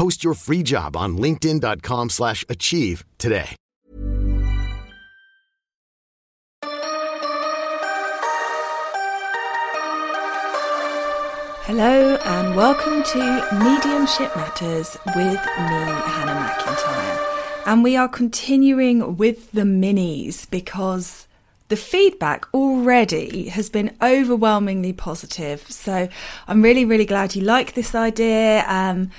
Post 0.00 0.24
your 0.24 0.32
free 0.32 0.62
job 0.62 0.96
on 0.96 1.18
linkedin.com/achieve 1.18 2.10
slash 2.10 2.42
achieve 2.48 3.04
today. 3.18 3.50
Hello 11.66 12.16
and 12.24 12.56
welcome 12.56 13.02
to 13.02 13.18
Mediumship 13.52 14.34
Matters 14.36 14.96
with 15.14 15.42
me, 15.68 15.82
Hannah 16.14 16.48
McIntyre. 16.48 17.66
And 17.66 17.84
we 17.84 17.94
are 17.94 18.08
continuing 18.08 19.18
with 19.18 19.52
the 19.52 19.64
minis 19.64 20.48
because 20.50 21.26
the 21.68 21.76
feedback 21.76 22.46
already 22.54 23.50
has 23.50 23.68
been 23.68 23.94
overwhelmingly 24.00 24.94
positive. 24.94 25.60
So 25.70 26.08
I'm 26.48 26.62
really, 26.62 26.86
really 26.86 27.04
glad 27.04 27.36
you 27.36 27.42
like 27.42 27.74
this 27.74 27.94
idea. 27.94 28.64
Um, 28.66 29.10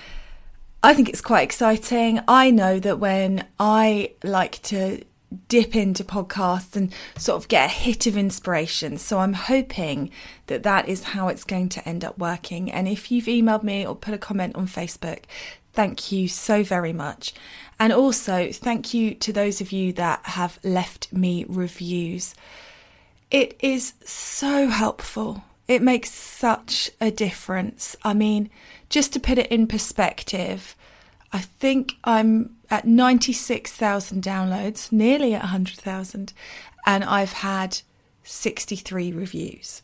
I 0.83 0.93
think 0.93 1.09
it's 1.09 1.21
quite 1.21 1.43
exciting. 1.43 2.21
I 2.27 2.49
know 2.49 2.79
that 2.79 2.99
when 2.99 3.45
I 3.59 4.13
like 4.23 4.61
to 4.63 5.03
dip 5.47 5.75
into 5.75 6.03
podcasts 6.03 6.75
and 6.75 6.91
sort 7.17 7.41
of 7.41 7.47
get 7.47 7.69
a 7.69 7.73
hit 7.73 8.07
of 8.07 8.17
inspiration. 8.17 8.97
So 8.97 9.19
I'm 9.19 9.33
hoping 9.33 10.11
that 10.47 10.63
that 10.63 10.89
is 10.89 11.03
how 11.03 11.27
it's 11.27 11.43
going 11.43 11.69
to 11.69 11.87
end 11.87 12.03
up 12.03 12.17
working. 12.17 12.71
And 12.71 12.87
if 12.87 13.11
you've 13.11 13.25
emailed 13.25 13.63
me 13.63 13.85
or 13.85 13.95
put 13.95 14.13
a 14.13 14.17
comment 14.17 14.55
on 14.55 14.67
Facebook, 14.67 15.23
thank 15.71 16.11
you 16.11 16.27
so 16.27 16.63
very 16.63 16.93
much. 16.93 17.33
And 17.79 17.93
also, 17.93 18.51
thank 18.51 18.93
you 18.93 19.13
to 19.15 19.31
those 19.31 19.61
of 19.61 19.71
you 19.71 19.93
that 19.93 20.25
have 20.25 20.59
left 20.63 21.13
me 21.13 21.45
reviews. 21.47 22.35
It 23.29 23.55
is 23.61 23.93
so 24.03 24.67
helpful. 24.67 25.43
It 25.71 25.81
makes 25.81 26.11
such 26.11 26.91
a 26.99 27.11
difference. 27.11 27.95
I 28.03 28.13
mean, 28.13 28.49
just 28.89 29.13
to 29.13 29.21
put 29.21 29.37
it 29.37 29.49
in 29.49 29.67
perspective, 29.67 30.75
I 31.31 31.39
think 31.39 31.95
I'm 32.03 32.57
at 32.69 32.83
96,000 32.85 34.21
downloads, 34.21 34.91
nearly 34.91 35.33
at 35.33 35.43
100,000, 35.43 36.33
and 36.85 37.03
I've 37.05 37.31
had 37.31 37.83
63 38.21 39.13
reviews. 39.13 39.81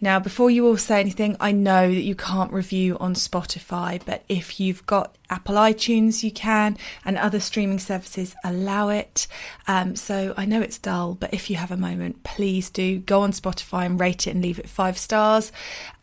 Now, 0.00 0.18
before 0.20 0.50
you 0.50 0.66
all 0.66 0.76
say 0.76 1.00
anything, 1.00 1.36
I 1.40 1.52
know 1.52 1.88
that 1.88 2.02
you 2.02 2.14
can't 2.14 2.52
review 2.52 2.96
on 2.98 3.14
Spotify, 3.14 4.00
but 4.04 4.24
if 4.28 4.60
you've 4.60 4.84
got 4.86 5.16
Apple 5.30 5.56
iTunes, 5.56 6.22
you 6.22 6.30
can, 6.30 6.76
and 7.04 7.16
other 7.16 7.40
streaming 7.40 7.78
services 7.78 8.34
allow 8.44 8.90
it. 8.90 9.26
Um, 9.66 9.96
so 9.96 10.34
I 10.36 10.44
know 10.44 10.60
it's 10.60 10.78
dull, 10.78 11.14
but 11.14 11.32
if 11.32 11.48
you 11.50 11.56
have 11.56 11.70
a 11.70 11.76
moment, 11.76 12.22
please 12.22 12.70
do 12.70 12.98
go 12.98 13.22
on 13.22 13.32
Spotify 13.32 13.86
and 13.86 13.98
rate 13.98 14.26
it 14.26 14.30
and 14.30 14.42
leave 14.42 14.58
it 14.58 14.68
five 14.68 14.98
stars, 14.98 15.52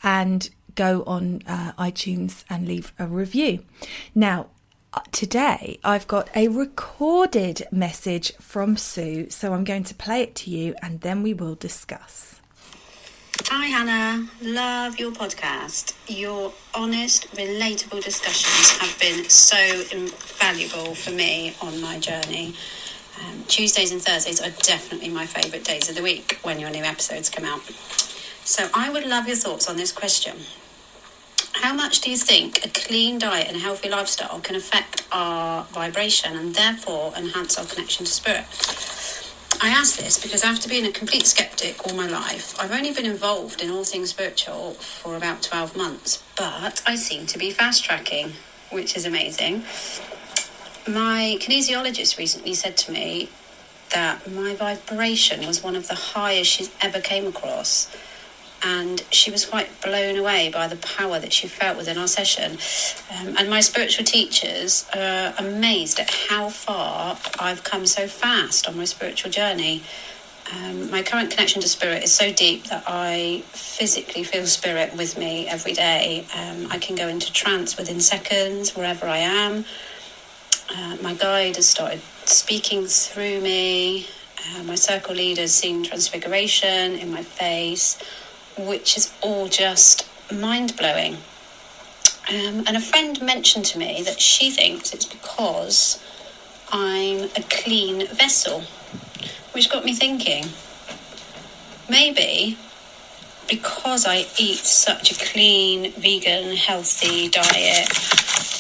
and 0.02 0.50
go 0.76 1.04
on 1.06 1.42
uh, 1.48 1.74
iTunes 1.74 2.44
and 2.50 2.68
leave 2.68 2.94
a 2.98 3.06
review. 3.06 3.64
Now, 4.16 4.48
uh, 4.94 5.02
today 5.12 5.80
I've 5.84 6.08
got 6.08 6.30
a 6.36 6.48
recorded 6.48 7.68
message 7.72 8.34
from 8.36 8.78
Sue, 8.78 9.30
so 9.30 9.54
I'm 9.54 9.64
going 9.64 9.84
to 9.86 9.96
play 9.96 10.22
it 10.22 10.36
to 10.36 10.52
you 10.52 10.76
and 10.82 11.02
then 11.02 11.24
we 11.24 11.34
will 11.34 11.56
discuss. 11.56 12.42
Hi, 13.48 13.68
Hannah. 13.68 14.28
Love 14.42 15.00
your 15.00 15.12
podcast. 15.12 15.94
Your 16.08 16.54
honest, 16.74 17.30
relatable 17.36 18.04
discussions 18.04 18.78
have 18.78 18.98
been 19.00 19.30
so 19.30 19.58
invaluable 19.92 20.96
for 20.96 21.12
me 21.12 21.56
on 21.62 21.80
my 21.82 22.00
journey. 22.00 22.56
Um, 23.20 23.44
Tuesdays 23.48 23.92
and 23.92 24.02
Thursdays 24.02 24.42
are 24.42 24.50
definitely 24.64 25.10
my 25.10 25.26
favourite 25.26 25.64
days 25.66 25.90
of 25.90 25.96
the 25.96 26.02
week 26.02 26.40
when 26.42 26.60
your 26.60 26.70
new 26.70 26.84
episodes 26.84 27.30
come 27.30 27.46
out. 27.46 27.62
So, 28.46 28.70
I 28.74 28.90
would 28.90 29.06
love 29.06 29.28
your 29.28 29.38
thoughts 29.38 29.70
on 29.70 29.78
this 29.78 29.92
question. 29.92 30.38
How 31.54 31.74
much 31.74 32.02
do 32.02 32.10
you 32.10 32.18
think 32.18 32.66
a 32.66 32.70
clean 32.70 33.20
diet 33.20 33.48
and 33.48 33.58
a 33.58 33.60
healthy 33.60 33.90
lifestyle 33.90 34.40
can 34.40 34.56
affect 34.56 35.06
our 35.12 35.66
vibration 35.66 36.36
and 36.36 36.56
therefore 36.56 37.14
enhance 37.16 37.58
our 37.58 37.66
connection 37.66 38.06
to 38.06 38.12
spirit? 38.12 38.46
I 39.64 39.70
ask 39.70 39.98
this 39.98 40.22
because 40.22 40.44
after 40.44 40.68
being 40.68 40.86
a 40.86 40.92
complete 40.92 41.26
skeptic 41.26 41.88
all 41.88 41.96
my 41.96 42.06
life, 42.06 42.54
I've 42.60 42.74
only 42.74 42.92
been 42.92 43.06
involved 43.06 43.62
in 43.62 43.72
all 43.72 43.86
things 43.86 44.10
spiritual 44.10 44.74
for 44.74 45.16
about 45.16 45.42
12 45.42 45.78
months, 45.78 46.22
but 46.36 46.84
I 46.86 46.98
seem 46.98 47.28
to 47.28 47.38
be 47.38 47.50
fast 47.50 47.82
tracking, 47.86 48.34
which 48.72 48.98
is 48.98 49.06
amazing. 49.06 49.64
My 50.86 51.38
kinesiologist 51.40 52.18
recently 52.18 52.54
said 52.56 52.76
to 52.76 52.92
me 52.92 53.30
that 53.94 54.30
my 54.30 54.54
vibration 54.54 55.48
was 55.48 55.64
one 55.64 55.78
of 55.78 55.88
the 55.88 55.96
highest 55.96 56.52
she's 56.52 56.70
ever 56.82 57.00
came 57.00 57.26
across 57.26 57.90
and 58.64 59.02
she 59.12 59.30
was 59.30 59.46
quite 59.46 59.70
blown 59.82 60.18
away 60.18 60.50
by 60.50 60.68
the 60.68 60.76
power 60.78 61.20
that 61.20 61.34
she 61.34 61.48
felt 61.48 61.78
within 61.78 61.98
our 61.98 62.08
session. 62.08 62.58
Um, 63.12 63.36
and 63.38 63.50
my 63.50 63.60
spiritual 63.60 64.06
teachers 64.06 64.88
are 64.96 65.34
amazed 65.38 66.00
at 66.00 66.10
how 66.10 66.50
far 66.50 67.18
I've 67.40 67.64
come 67.64 67.86
so 67.86 68.08
fast 68.08 68.68
on 68.68 68.78
my 68.78 68.86
spiritual 68.86 69.32
journey. 69.32 69.84
Um, 70.54 70.92
my 70.92 71.02
current 71.04 71.32
connection 71.32 71.62
to 71.62 71.70
spirit 71.70 72.04
is 72.04 72.14
so 72.14 72.32
deep 72.32 72.66
that 72.66 72.84
I 72.86 73.44
physically 73.48 74.24
feel 74.24 74.46
spirit 74.46 74.96
with 74.96 75.18
me 75.18 75.48
every 75.48 75.74
day. 75.74 76.26
Um, 76.36 76.68
I 76.70 76.78
can 76.78 76.96
go 76.96 77.08
into 77.08 77.32
trance 77.32 77.78
within 77.78 78.00
seconds, 78.00 78.76
wherever 78.76 79.08
I 79.08 79.18
am. 79.18 79.66
Uh, 80.76 80.98
my 81.02 81.14
guide 81.14 81.56
has 81.56 81.68
started 81.68 82.02
speaking 82.26 82.86
through 82.86 83.42
me. 83.42 84.08
Uh, 84.56 84.64
my 84.64 84.76
circle 84.76 85.16
leader's 85.16 85.54
seen 85.54 85.84
transfiguration 85.84 86.96
in 86.96 87.12
my 87.12 87.24
face 87.24 87.98
which 88.58 88.98
is 88.98 89.14
all 89.22 89.48
just 89.48 90.08
mind 90.32 90.76
blowing. 90.78 91.18
Um, 92.30 92.64
and 92.68 92.78
a 92.78 92.82
friend 92.82 93.22
mentioned 93.22 93.66
to 93.66 93.78
me 93.78 94.02
that 94.04 94.22
she 94.22 94.50
thinks 94.50 94.94
it's 94.94 95.06
because 95.06 96.02
I'm 96.72 97.24
a 97.36 97.44
clean 97.50 98.08
vessel, 98.08 98.64
which 99.52 99.70
got 99.70 99.84
me 99.86 99.94
thinking 99.94 100.46
maybe 101.90 102.58
because 103.48 104.06
I 104.06 104.26
eat 104.38 104.60
such 104.60 105.12
a 105.12 105.26
clean, 105.26 105.92
vegan, 105.94 106.56
healthy 106.56 107.28
diet, 107.30 107.90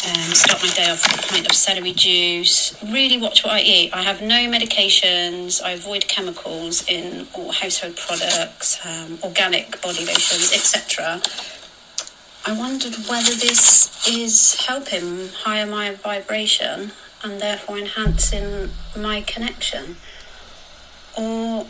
um, 0.05 0.33
start 0.33 0.61
my 0.61 0.69
day 0.69 0.89
off 0.89 1.01
with 1.03 1.23
a 1.23 1.27
pint 1.27 1.45
of 1.47 1.55
celery 1.55 1.93
juice, 1.93 2.75
really 2.83 3.17
watch 3.17 3.43
what 3.43 3.53
I 3.53 3.61
eat. 3.61 3.93
I 3.93 4.01
have 4.01 4.21
no 4.21 4.35
medications, 4.49 5.63
I 5.63 5.71
avoid 5.71 6.07
chemicals 6.07 6.85
in 6.89 7.27
all 7.33 7.51
household 7.53 7.95
products, 7.95 8.85
um, 8.85 9.17
organic 9.23 9.81
body 9.81 10.05
lotions, 10.05 10.51
etc. 10.53 11.21
I 12.45 12.57
wondered 12.57 12.95
whether 13.07 13.33
this 13.33 14.05
is 14.05 14.55
helping 14.65 15.29
higher 15.29 15.65
my 15.65 15.95
vibration 15.95 16.91
and 17.23 17.41
therefore 17.41 17.77
enhancing 17.77 18.71
my 18.97 19.21
connection. 19.21 19.95
Or 21.17 21.65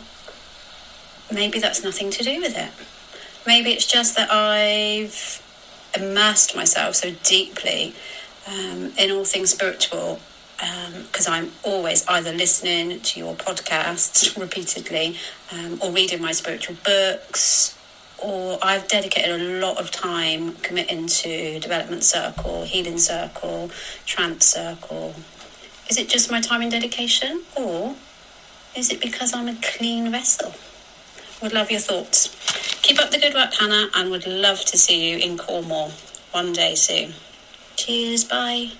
maybe 1.32 1.60
that's 1.60 1.84
nothing 1.84 2.10
to 2.10 2.24
do 2.24 2.40
with 2.40 2.56
it. 2.56 2.72
Maybe 3.46 3.70
it's 3.70 3.86
just 3.86 4.16
that 4.16 4.32
I've 4.32 5.40
immersed 5.96 6.56
myself 6.56 6.96
so 6.96 7.12
deeply 7.22 7.94
um, 8.48 8.92
in 8.98 9.10
all 9.10 9.24
things 9.24 9.50
spiritual 9.50 10.20
because 10.56 11.26
um, 11.26 11.34
I'm 11.34 11.52
always 11.62 12.06
either 12.06 12.32
listening 12.32 13.00
to 13.00 13.18
your 13.18 13.34
podcasts 13.34 14.38
repeatedly 14.40 15.16
um, 15.52 15.80
or 15.82 15.90
reading 15.90 16.22
my 16.22 16.32
spiritual 16.32 16.76
books 16.84 17.76
or 18.18 18.58
I've 18.62 18.88
dedicated 18.88 19.40
a 19.40 19.60
lot 19.60 19.78
of 19.78 19.90
time 19.90 20.54
committing 20.56 21.06
to 21.06 21.60
development 21.60 22.04
circle, 22.04 22.64
healing 22.64 22.98
circle, 22.98 23.70
trance 24.06 24.46
circle. 24.46 25.14
Is 25.90 25.98
it 25.98 26.08
just 26.08 26.30
my 26.30 26.40
time 26.40 26.62
and 26.62 26.70
dedication 26.70 27.42
or 27.56 27.96
is 28.74 28.90
it 28.90 29.00
because 29.00 29.34
I'm 29.34 29.48
a 29.48 29.56
clean 29.60 30.10
vessel? 30.10 30.54
Would 31.42 31.52
love 31.52 31.70
your 31.70 31.80
thoughts. 31.80 32.34
Keep 32.82 33.00
up 33.00 33.10
the 33.10 33.18
good 33.18 33.34
work, 33.34 33.52
Hannah, 33.54 33.88
and 33.94 34.10
would 34.10 34.26
love 34.26 34.64
to 34.64 34.78
see 34.78 35.10
you 35.10 35.18
in 35.18 35.36
Cornwall 35.36 35.92
one 36.32 36.52
day 36.52 36.74
soon. 36.74 37.14
Cheers, 37.76 38.24
bye. 38.24 38.70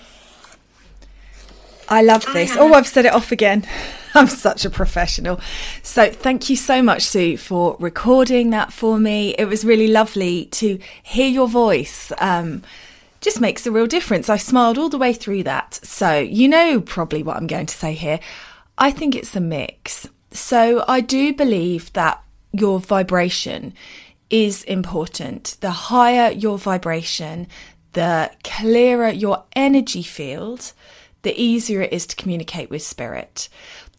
I 1.87 2.01
love 2.01 2.25
this. 2.33 2.55
Oh, 2.57 2.73
I've 2.73 2.87
said 2.87 3.05
it 3.05 3.13
off 3.13 3.31
again. 3.31 3.65
I'm 4.15 4.27
such 4.27 4.65
a 4.65 4.69
professional. 4.69 5.39
So, 5.83 6.09
thank 6.09 6.49
you 6.49 6.55
so 6.55 6.81
much, 6.81 7.03
Sue, 7.03 7.37
for 7.37 7.75
recording 7.79 8.49
that 8.51 8.71
for 8.73 8.97
me. 8.97 9.35
It 9.37 9.45
was 9.45 9.65
really 9.65 9.87
lovely 9.87 10.45
to 10.45 10.79
hear 11.03 11.27
your 11.27 11.47
voice. 11.47 12.11
Um, 12.17 12.63
just 13.21 13.41
makes 13.41 13.67
a 13.67 13.71
real 13.71 13.87
difference. 13.87 14.29
I 14.29 14.37
smiled 14.37 14.77
all 14.77 14.89
the 14.89 14.97
way 14.97 15.11
through 15.13 15.43
that. 15.43 15.75
So, 15.83 16.17
you 16.19 16.47
know, 16.47 16.79
probably 16.79 17.23
what 17.23 17.37
I'm 17.37 17.47
going 17.47 17.65
to 17.65 17.75
say 17.75 17.93
here. 17.93 18.19
I 18.77 18.91
think 18.91 19.15
it's 19.15 19.35
a 19.35 19.41
mix. 19.41 20.07
So, 20.31 20.85
I 20.87 21.01
do 21.01 21.33
believe 21.33 21.91
that 21.93 22.23
your 22.51 22.79
vibration 22.79 23.73
is 24.29 24.63
important. 24.63 25.57
The 25.59 25.71
higher 25.71 26.31
your 26.31 26.57
vibration, 26.57 27.47
the 27.95 28.29
clearer 28.43 29.09
your 29.09 29.45
energy 29.55 30.03
field, 30.03 30.73
the 31.23 31.41
easier 31.41 31.81
it 31.81 31.91
is 31.91 32.05
to 32.05 32.15
communicate 32.15 32.69
with 32.69 32.83
spirit. 32.83 33.49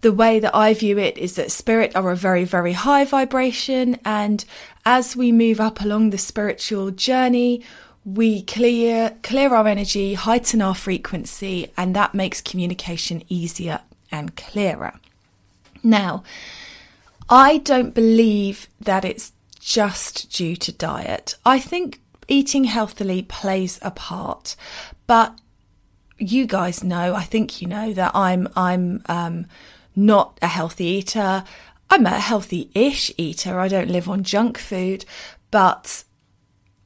The 0.02 0.12
way 0.12 0.38
that 0.38 0.54
I 0.54 0.74
view 0.74 0.98
it 0.98 1.18
is 1.18 1.34
that 1.36 1.50
spirit 1.50 1.96
are 1.96 2.10
a 2.10 2.16
very, 2.16 2.44
very 2.44 2.74
high 2.74 3.04
vibration, 3.04 3.98
and 4.04 4.44
as 4.84 5.16
we 5.16 5.32
move 5.32 5.60
up 5.60 5.80
along 5.80 6.10
the 6.10 6.18
spiritual 6.18 6.90
journey, 6.90 7.62
we 8.04 8.42
clear 8.42 9.16
clear 9.22 9.52
our 9.54 9.66
energy, 9.66 10.14
heighten 10.14 10.60
our 10.60 10.74
frequency, 10.74 11.72
and 11.76 11.96
that 11.96 12.14
makes 12.14 12.40
communication 12.40 13.24
easier 13.28 13.80
and 14.12 14.36
clearer. 14.36 14.94
Now, 15.82 16.22
I 17.28 17.58
don't 17.58 17.94
believe 17.94 18.68
that 18.78 19.04
it's 19.04 19.32
just 19.58 20.30
due 20.30 20.54
to 20.54 20.70
diet. 20.70 21.34
I 21.44 21.58
think 21.58 22.00
eating 22.28 22.64
healthily 22.64 23.22
plays 23.22 23.78
a 23.82 23.90
part, 23.90 24.56
but 25.06 25.38
you 26.18 26.46
guys 26.46 26.82
know, 26.82 27.14
I 27.14 27.22
think 27.22 27.60
you 27.60 27.68
know 27.68 27.92
that 27.92 28.12
I'm 28.14 28.48
I'm 28.56 29.02
um, 29.06 29.46
not 29.94 30.38
a 30.42 30.46
healthy 30.46 30.84
eater. 30.84 31.44
I'm 31.88 32.06
a 32.06 32.18
healthy-ish 32.18 33.12
eater. 33.16 33.60
I 33.60 33.68
don't 33.68 33.90
live 33.90 34.08
on 34.08 34.24
junk 34.24 34.58
food, 34.58 35.04
but 35.50 36.04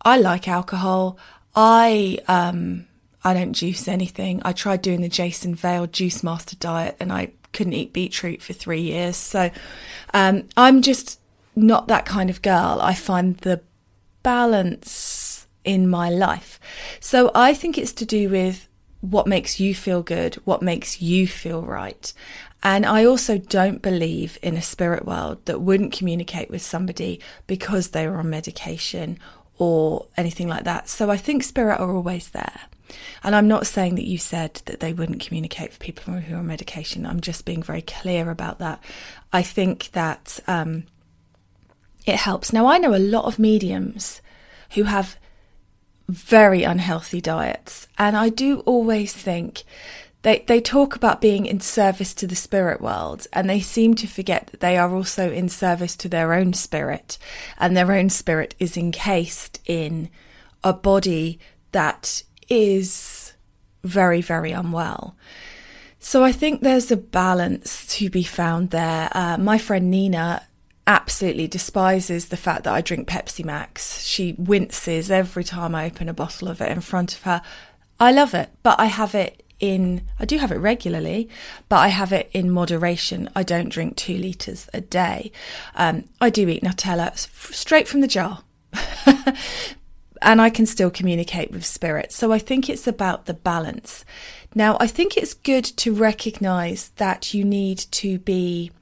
I 0.02 0.18
like 0.18 0.46
alcohol. 0.46 1.18
I 1.54 2.18
um, 2.28 2.86
I 3.24 3.34
don't 3.34 3.52
juice 3.52 3.88
anything. 3.88 4.42
I 4.44 4.52
tried 4.52 4.82
doing 4.82 5.00
the 5.00 5.08
Jason 5.08 5.54
Vale 5.54 5.86
Juice 5.86 6.22
Master 6.22 6.56
diet, 6.56 6.96
and 7.00 7.12
I 7.12 7.32
couldn't 7.52 7.72
eat 7.72 7.92
beetroot 7.92 8.42
for 8.42 8.52
three 8.52 8.80
years. 8.80 9.16
So 9.16 9.50
um, 10.14 10.48
I'm 10.56 10.82
just 10.82 11.20
not 11.56 11.88
that 11.88 12.06
kind 12.06 12.30
of 12.30 12.42
girl. 12.42 12.78
I 12.80 12.94
find 12.94 13.36
the 13.38 13.60
balance 14.22 15.46
in 15.64 15.88
my 15.88 16.10
life. 16.10 16.58
So 17.00 17.30
I 17.34 17.54
think 17.54 17.76
it's 17.76 17.92
to 17.94 18.06
do 18.06 18.28
with 18.28 18.68
what 19.00 19.26
makes 19.26 19.58
you 19.58 19.74
feel 19.74 20.02
good, 20.02 20.34
what 20.44 20.62
makes 20.62 21.00
you 21.00 21.26
feel 21.26 21.62
right. 21.62 22.12
And 22.62 22.84
I 22.84 23.04
also 23.04 23.38
don't 23.38 23.80
believe 23.80 24.38
in 24.42 24.56
a 24.56 24.62
spirit 24.62 25.06
world 25.06 25.44
that 25.46 25.62
wouldn't 25.62 25.92
communicate 25.92 26.50
with 26.50 26.60
somebody 26.60 27.20
because 27.46 27.88
they 27.88 28.06
were 28.06 28.18
on 28.18 28.28
medication 28.28 29.18
or 29.56 30.06
anything 30.16 30.48
like 30.48 30.64
that. 30.64 30.88
So 30.88 31.10
I 31.10 31.16
think 31.16 31.42
spirit 31.42 31.80
are 31.80 31.94
always 31.94 32.30
there. 32.30 32.62
And 33.22 33.34
I'm 33.34 33.48
not 33.48 33.66
saying 33.66 33.94
that 33.94 34.06
you 34.06 34.18
said 34.18 34.60
that 34.66 34.80
they 34.80 34.92
wouldn't 34.92 35.20
communicate 35.20 35.72
for 35.72 35.78
people 35.78 36.14
who 36.14 36.34
are 36.34 36.38
on 36.38 36.46
medication. 36.46 37.06
I'm 37.06 37.20
just 37.20 37.44
being 37.44 37.62
very 37.62 37.82
clear 37.82 38.30
about 38.30 38.58
that. 38.58 38.82
I 39.32 39.42
think 39.42 39.90
that 39.92 40.40
um, 40.46 40.84
it 42.06 42.16
helps. 42.16 42.52
Now, 42.52 42.66
I 42.66 42.78
know 42.78 42.94
a 42.94 42.98
lot 42.98 43.24
of 43.24 43.38
mediums 43.38 44.20
who 44.74 44.84
have 44.84 45.18
very 46.08 46.62
unhealthy 46.62 47.20
diets, 47.20 47.86
and 47.98 48.16
I 48.16 48.28
do 48.28 48.60
always 48.60 49.12
think 49.12 49.62
they, 50.22 50.44
they 50.46 50.60
talk 50.60 50.94
about 50.94 51.20
being 51.20 51.46
in 51.46 51.60
service 51.60 52.12
to 52.14 52.26
the 52.26 52.36
spirit 52.36 52.80
world, 52.80 53.26
and 53.32 53.48
they 53.48 53.60
seem 53.60 53.94
to 53.96 54.06
forget 54.06 54.48
that 54.48 54.60
they 54.60 54.76
are 54.76 54.94
also 54.94 55.30
in 55.30 55.48
service 55.48 55.96
to 55.96 56.08
their 56.08 56.34
own 56.34 56.52
spirit, 56.52 57.16
and 57.58 57.76
their 57.76 57.92
own 57.92 58.10
spirit 58.10 58.54
is 58.58 58.76
encased 58.76 59.60
in 59.66 60.10
a 60.62 60.72
body 60.72 61.38
that 61.72 62.22
is 62.48 63.32
very, 63.82 64.20
very 64.20 64.52
unwell. 64.52 65.16
So 65.98 66.24
I 66.24 66.32
think 66.32 66.60
there's 66.60 66.90
a 66.90 66.96
balance 66.96 67.86
to 67.98 68.10
be 68.10 68.22
found 68.22 68.70
there. 68.70 69.10
Uh, 69.12 69.36
my 69.38 69.58
friend 69.58 69.90
Nina 69.90 70.42
absolutely 70.90 71.46
despises 71.46 72.26
the 72.26 72.36
fact 72.36 72.64
that 72.64 72.74
I 72.74 72.80
drink 72.80 73.06
Pepsi 73.06 73.44
Max. 73.44 74.02
She 74.02 74.34
winces 74.36 75.08
every 75.08 75.44
time 75.44 75.72
I 75.72 75.86
open 75.86 76.08
a 76.08 76.12
bottle 76.12 76.48
of 76.48 76.60
it 76.60 76.68
in 76.68 76.80
front 76.80 77.14
of 77.14 77.22
her. 77.22 77.42
I 78.00 78.10
love 78.10 78.34
it, 78.34 78.50
but 78.64 78.80
I 78.80 78.86
have 78.86 79.14
it 79.14 79.44
in, 79.60 80.02
I 80.18 80.24
do 80.24 80.38
have 80.38 80.50
it 80.50 80.56
regularly, 80.56 81.28
but 81.68 81.76
I 81.76 81.88
have 81.88 82.12
it 82.12 82.28
in 82.32 82.50
moderation. 82.50 83.30
I 83.36 83.44
don't 83.44 83.68
drink 83.68 83.94
two 83.94 84.16
litres 84.16 84.68
a 84.74 84.80
day. 84.80 85.30
Um, 85.76 86.08
I 86.20 86.28
do 86.28 86.48
eat 86.48 86.64
Nutella 86.64 87.16
straight 87.54 87.86
from 87.86 88.00
the 88.00 88.08
jar. 88.08 88.42
and 90.22 90.42
I 90.42 90.50
can 90.50 90.66
still 90.66 90.90
communicate 90.90 91.52
with 91.52 91.64
spirit. 91.64 92.10
So 92.10 92.32
I 92.32 92.40
think 92.40 92.68
it's 92.68 92.88
about 92.88 93.26
the 93.26 93.34
balance. 93.34 94.04
Now, 94.56 94.76
I 94.80 94.88
think 94.88 95.16
it's 95.16 95.34
good 95.34 95.64
to 95.64 95.94
recognize 95.94 96.88
that 96.96 97.32
you 97.32 97.44
need 97.44 97.78
to 97.92 98.18
be 98.18 98.72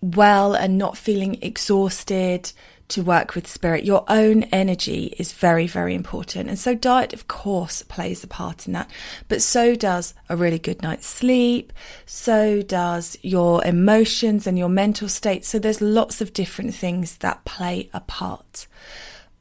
well 0.00 0.54
and 0.54 0.78
not 0.78 0.96
feeling 0.96 1.38
exhausted 1.42 2.52
to 2.90 3.02
work 3.02 3.34
with 3.34 3.46
spirit. 3.46 3.84
Your 3.84 4.04
own 4.08 4.42
energy 4.44 5.14
is 5.18 5.32
very, 5.32 5.66
very 5.66 5.94
important. 5.94 6.48
And 6.48 6.58
so, 6.58 6.74
diet, 6.74 7.12
of 7.12 7.28
course, 7.28 7.82
plays 7.82 8.22
a 8.22 8.26
part 8.26 8.66
in 8.66 8.72
that. 8.72 8.90
But 9.28 9.42
so 9.42 9.74
does 9.74 10.12
a 10.28 10.36
really 10.36 10.58
good 10.58 10.82
night's 10.82 11.06
sleep. 11.06 11.72
So 12.04 12.62
does 12.62 13.16
your 13.22 13.64
emotions 13.64 14.46
and 14.46 14.58
your 14.58 14.68
mental 14.68 15.08
state. 15.08 15.44
So, 15.44 15.58
there's 15.58 15.80
lots 15.80 16.20
of 16.20 16.32
different 16.32 16.74
things 16.74 17.18
that 17.18 17.44
play 17.44 17.88
a 17.94 18.00
part. 18.00 18.66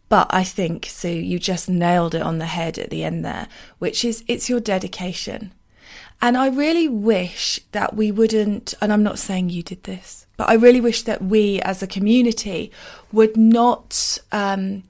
But 0.09 0.27
I 0.31 0.43
think, 0.43 0.85
Sue, 0.85 1.09
you 1.09 1.37
just 1.37 1.69
nailed 1.69 2.15
it 2.15 2.21
on 2.21 2.39
the 2.39 2.47
head 2.47 2.79
at 2.79 2.89
the 2.89 3.03
end 3.03 3.23
there, 3.23 3.47
which 3.77 4.03
is 4.05 4.23
it's 4.27 4.49
your 4.49 4.59
dedication. 4.59 5.51
And 6.21 6.37
I 6.37 6.49
really 6.49 6.87
wish 6.87 7.61
that 7.71 7.95
we 7.95 8.11
wouldn't, 8.11 8.73
and 8.81 8.91
I'm 8.91 9.03
not 9.03 9.19
saying 9.19 9.49
you 9.49 9.63
did 9.63 9.83
this, 9.83 10.25
but 10.35 10.49
I 10.49 10.53
really 10.55 10.81
wish 10.81 11.03
that 11.03 11.21
we 11.21 11.61
as 11.61 11.81
a 11.81 11.87
community 11.87 12.71
would 13.11 13.37
not 13.37 14.17
um, 14.31 14.83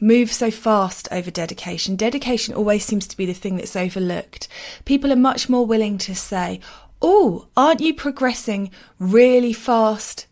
move 0.00 0.32
so 0.32 0.50
fast 0.50 1.08
over 1.10 1.30
dedication. 1.30 1.96
Dedication 1.96 2.54
always 2.54 2.84
seems 2.84 3.08
to 3.08 3.16
be 3.16 3.26
the 3.26 3.32
thing 3.32 3.56
that's 3.56 3.76
overlooked. 3.76 4.46
People 4.84 5.12
are 5.12 5.16
much 5.16 5.48
more 5.48 5.66
willing 5.66 5.98
to 5.98 6.14
say, 6.14 6.60
Oh, 7.02 7.48
aren't 7.56 7.80
you 7.80 7.92
progressing 7.92 8.70
really 8.98 9.52
fast 9.52 10.26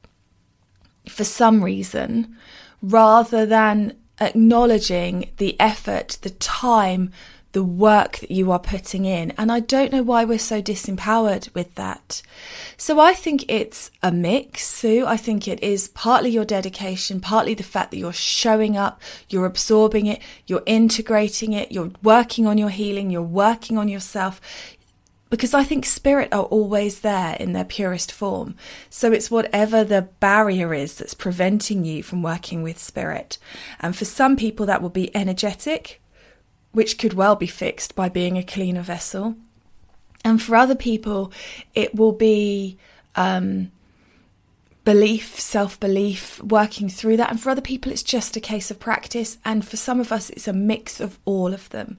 for 1.07 1.25
some 1.25 1.63
reason, 1.63 2.37
rather 2.81 3.45
than 3.45 3.97
acknowledging 4.21 5.31
the 5.37 5.59
effort, 5.61 6.19
the 6.23 6.31
time, 6.31 7.13
the 7.55 7.65
work 7.65 8.19
that 8.19 8.33
you 8.33 8.51
are 8.51 8.59
putting 8.59 9.05
in. 9.05 9.31
And 9.39 9.51
I 9.51 9.61
don't 9.61 9.93
know 9.93 10.03
why 10.03 10.25
we're 10.25 10.41
so 10.41 10.61
disempowered 10.61 11.55
with 11.55 11.77
that. 11.77 12.21
So 12.77 12.99
I 12.99 13.15
think 13.15 13.45
it's 13.49 13.93
a 14.03 14.11
mix, 14.11 14.67
Sue. 14.67 15.07
I 15.07 15.17
think 15.17 15.47
it 15.47 15.63
is 15.63 15.89
partly 15.89 16.31
your 16.31 16.45
dedication, 16.45 17.21
partly 17.21 17.55
the 17.55 17.63
fact 17.63 17.93
that 17.93 17.99
you're 17.99 18.13
showing 18.13 18.77
up, 18.77 19.01
you're 19.29 19.47
absorbing 19.47 20.07
it, 20.07 20.21
you're 20.49 20.65
integrating 20.67 21.53
it, 21.53 21.71
you're 21.71 21.93
working 22.03 22.45
on 22.45 22.59
your 22.59 22.71
healing, 22.71 23.11
you're 23.11 23.23
working 23.23 23.79
on 23.79 23.89
yourself 23.89 24.41
because 25.31 25.55
I 25.55 25.65
think 25.65 25.85
spirit 25.85 26.33
are 26.33 26.45
always 26.45 27.01
there 27.01 27.37
in 27.41 27.55
their 27.55 27.65
purest 27.65 28.13
form. 28.13 28.55
So 28.91 29.11
it's 29.11 29.33
whatever 29.33 29.83
the 29.83 30.03
barrier 30.03 30.73
is 30.75 30.97
that's 30.97 31.15
preventing 31.15 31.85
you 31.85 32.03
from 32.03 32.23
working 32.23 32.63
with 32.63 32.79
spirit. 32.79 33.39
And 33.81 33.97
for 33.97 34.05
some 34.05 34.37
people, 34.37 34.67
that 34.67 34.83
will 34.83 34.91
be 34.91 35.15
energetic, 35.17 36.01
which 36.75 36.99
could 36.99 37.15
well 37.15 37.37
be 37.37 37.47
fixed 37.47 37.95
by 37.95 38.09
being 38.11 38.37
a 38.37 38.45
cleaner 38.45 38.83
vessel. 38.83 39.37
And 40.25 40.43
for 40.43 40.57
other 40.57 40.75
people, 40.75 41.33
it 41.75 41.95
will 41.95 42.13
be 42.13 42.77
um, 43.15 43.71
belief, 44.85 45.39
self 45.39 45.79
belief, 45.79 46.43
working 46.43 46.89
through 46.89 47.17
that. 47.19 47.31
And 47.31 47.41
for 47.41 47.51
other 47.51 47.61
people, 47.61 47.93
it's 47.93 48.03
just 48.03 48.37
a 48.37 48.41
case 48.41 48.71
of 48.71 48.81
practice. 48.81 49.39
And 49.45 49.67
for 49.67 49.77
some 49.77 50.01
of 50.01 50.13
us, 50.13 50.31
it's 50.31 50.49
a 50.49 50.53
mix 50.53 51.01
of 51.01 51.19
all 51.25 51.55
of 51.55 51.71
them. 51.71 51.99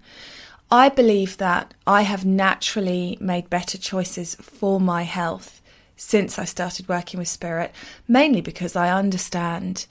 I 0.72 0.90
believe 0.90 1.38
that 1.38 1.74
I 1.88 2.02
have 2.02 2.26
naturally 2.26 3.18
made 3.22 3.50
better 3.50 3.78
choices 3.78 4.36
for 4.36 4.80
my 4.80 5.04
health 5.04 5.62
since 5.96 6.38
I 6.38 6.44
started 6.46 6.90
working 6.90 7.20
with 7.20 7.30
spirit, 7.30 7.72
mainly 8.08 8.42
because 8.42 8.76
I 8.76 8.92
understand 8.92 9.86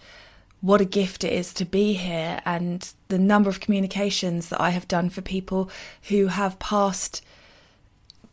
what 0.61 0.81
a 0.81 0.87
gift 0.87 1.25
it 1.25 1.33
is 1.33 1.55
to 1.55 1.65
be 1.65 1.95
here 1.95 2.41
and 2.45 2.93
the 3.15 3.19
number 3.21 3.49
of 3.49 3.61
communications 3.61 4.49
that 4.49 4.61
I 4.61 4.71
have 4.71 4.89
done 4.89 5.09
for 5.09 5.23
people 5.23 5.71
who 6.09 6.27
have 6.27 6.59
passed 6.59 7.23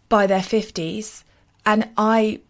by 0.10 0.26
their 0.26 0.40
50s 0.40 1.24
and 1.64 1.88
I 1.98 2.42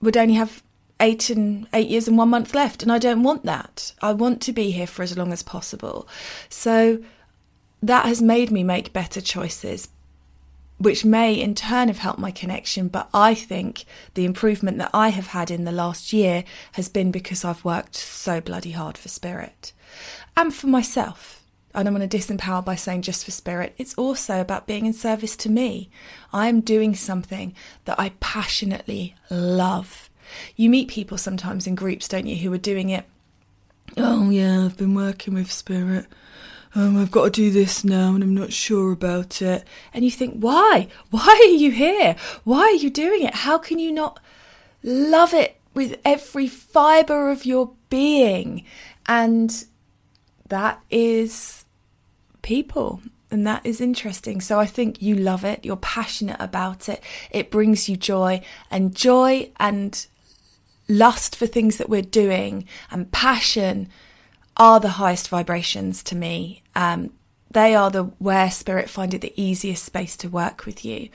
would 0.00 0.16
only 0.16 0.34
have 0.34 0.62
eight 1.00 1.28
and 1.28 1.66
eight 1.74 1.88
years 1.90 2.08
and 2.08 2.16
one 2.16 2.30
month 2.30 2.54
left 2.54 2.82
and 2.82 2.90
I 2.90 2.98
don't 2.98 3.22
want 3.22 3.44
that. 3.44 3.92
I 4.00 4.14
want 4.14 4.40
to 4.42 4.54
be 4.54 4.70
here 4.70 4.86
for 4.86 5.02
as 5.02 5.18
long 5.18 5.34
as 5.34 5.42
possible. 5.42 6.08
So 6.48 7.02
that 7.82 8.06
has 8.06 8.22
made 8.22 8.50
me 8.50 8.62
make 8.62 8.94
better 8.94 9.20
choices, 9.20 9.88
which 10.78 11.04
may 11.04 11.34
in 11.34 11.54
turn 11.54 11.88
have 11.88 11.98
helped 11.98 12.18
my 12.18 12.30
connection. 12.30 12.88
But 12.88 13.08
I 13.14 13.34
think 13.34 13.84
the 14.14 14.24
improvement 14.24 14.78
that 14.78 14.90
I 14.92 15.08
have 15.10 15.28
had 15.28 15.50
in 15.50 15.64
the 15.64 15.72
last 15.72 16.12
year 16.12 16.44
has 16.72 16.88
been 16.88 17.10
because 17.10 17.44
I've 17.44 17.64
worked 17.64 17.96
so 17.96 18.40
bloody 18.40 18.72
hard 18.72 18.98
for 18.98 19.08
spirit 19.08 19.72
and 20.36 20.54
for 20.54 20.66
myself. 20.66 21.42
I 21.76 21.82
don't 21.82 21.94
want 21.94 22.08
to 22.08 22.16
disempower 22.16 22.64
by 22.64 22.76
saying 22.76 23.02
just 23.02 23.24
for 23.24 23.32
spirit. 23.32 23.74
It's 23.78 23.94
also 23.94 24.40
about 24.40 24.66
being 24.66 24.86
in 24.86 24.92
service 24.92 25.36
to 25.38 25.50
me. 25.50 25.90
I 26.32 26.48
am 26.48 26.60
doing 26.60 26.94
something 26.94 27.54
that 27.84 27.98
I 27.98 28.12
passionately 28.20 29.16
love. 29.28 30.08
You 30.54 30.70
meet 30.70 30.88
people 30.88 31.18
sometimes 31.18 31.66
in 31.66 31.74
groups, 31.74 32.06
don't 32.06 32.26
you, 32.26 32.36
who 32.36 32.52
are 32.52 32.58
doing 32.58 32.90
it. 32.90 33.06
Oh, 33.96 34.30
yeah, 34.30 34.64
I've 34.64 34.76
been 34.76 34.94
working 34.94 35.34
with 35.34 35.50
spirit 35.50 36.06
um, 36.74 36.96
I've 36.96 37.10
got 37.10 37.24
to 37.24 37.30
do 37.30 37.50
this 37.50 37.84
now 37.84 38.14
and 38.14 38.22
I'm 38.22 38.34
not 38.34 38.52
sure 38.52 38.92
about 38.92 39.40
it. 39.40 39.64
And 39.92 40.04
you 40.04 40.10
think, 40.10 40.38
why? 40.38 40.88
Why 41.10 41.28
are 41.28 41.56
you 41.56 41.70
here? 41.70 42.16
Why 42.42 42.62
are 42.62 42.70
you 42.72 42.90
doing 42.90 43.22
it? 43.22 43.34
How 43.34 43.58
can 43.58 43.78
you 43.78 43.92
not 43.92 44.18
love 44.82 45.32
it 45.32 45.60
with 45.72 45.98
every 46.04 46.48
fibre 46.48 47.30
of 47.30 47.46
your 47.46 47.72
being? 47.90 48.64
And 49.06 49.64
that 50.48 50.82
is 50.90 51.64
people. 52.42 53.02
And 53.30 53.46
that 53.46 53.64
is 53.64 53.80
interesting. 53.80 54.40
So 54.40 54.58
I 54.58 54.66
think 54.66 55.00
you 55.00 55.14
love 55.14 55.44
it. 55.44 55.64
You're 55.64 55.76
passionate 55.76 56.36
about 56.40 56.88
it. 56.88 57.02
It 57.30 57.50
brings 57.50 57.88
you 57.88 57.96
joy. 57.96 58.40
And 58.70 58.94
joy 58.94 59.50
and 59.58 60.06
lust 60.88 61.36
for 61.36 61.46
things 61.46 61.78
that 61.78 61.88
we're 61.88 62.02
doing 62.02 62.66
and 62.90 63.10
passion 63.10 63.88
are 64.56 64.80
the 64.80 64.90
highest 64.90 65.28
vibrations 65.28 66.02
to 66.04 66.16
me. 66.16 66.62
Um, 66.74 67.10
they 67.50 67.74
are 67.76 67.88
the 67.88 68.04
where 68.18 68.50
spirit 68.50 68.90
find 68.90 69.14
it 69.14 69.20
the 69.20 69.40
easiest 69.40 69.84
space 69.84 70.16
to 70.16 70.28
work 70.28 70.66
with 70.66 70.84
you. 70.84 71.08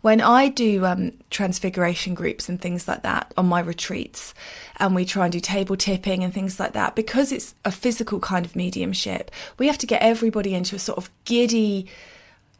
When 0.00 0.20
I 0.20 0.48
do 0.48 0.84
um, 0.84 1.12
transfiguration 1.30 2.14
groups 2.14 2.48
and 2.48 2.60
things 2.60 2.88
like 2.88 3.02
that 3.02 3.32
on 3.36 3.46
my 3.46 3.60
retreats, 3.60 4.34
and 4.76 4.94
we 4.94 5.04
try 5.04 5.24
and 5.26 5.32
do 5.32 5.38
table 5.38 5.76
tipping 5.76 6.24
and 6.24 6.34
things 6.34 6.58
like 6.58 6.72
that, 6.72 6.96
because 6.96 7.30
it's 7.30 7.54
a 7.64 7.70
physical 7.70 8.18
kind 8.18 8.44
of 8.44 8.56
mediumship, 8.56 9.30
we 9.56 9.68
have 9.68 9.78
to 9.78 9.86
get 9.86 10.02
everybody 10.02 10.52
into 10.52 10.74
a 10.74 10.80
sort 10.80 10.98
of 10.98 11.10
giddy. 11.24 11.86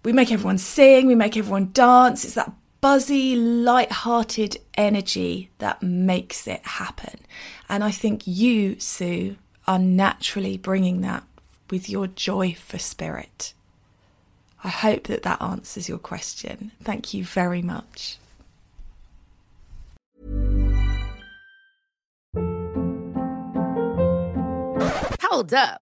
We 0.05 0.13
make 0.13 0.31
everyone 0.31 0.59
sing, 0.59 1.07
we 1.07 1.17
make 1.17 1.37
everyone 1.37 1.71
dance. 1.73 2.25
It's 2.25 2.35
that 2.35 2.53
buzzy, 2.81 3.35
light-hearted 3.35 4.59
energy 4.75 5.51
that 5.59 5.83
makes 5.83 6.47
it 6.47 6.61
happen. 6.65 7.19
And 7.69 7.83
I 7.83 7.91
think 7.91 8.23
you, 8.27 8.79
Sue, 8.79 9.37
are 9.67 9.79
naturally 9.79 10.57
bringing 10.57 11.01
that 11.01 11.25
with 11.71 11.89
your 11.89 12.07
joy 12.07 12.55
for 12.55 12.79
spirit. 12.79 13.55
I 14.63 14.69
hope 14.69 15.05
that 15.09 15.23
that 15.23 15.43
answers 15.43 15.89
your 15.89 15.99
question. 15.99 16.73
Thank 16.83 17.13
you 17.13 17.25
very 17.25 17.63
much. 17.63 18.19
Hold 25.21 25.53
up. 25.53 25.84